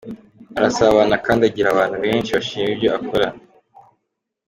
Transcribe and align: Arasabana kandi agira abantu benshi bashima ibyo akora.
Arasabana 0.57 1.15
kandi 1.25 1.41
agira 1.49 1.67
abantu 1.69 1.97
benshi 2.03 2.29
bashima 2.37 2.65
ibyo 2.73 2.89
akora. 2.97 3.27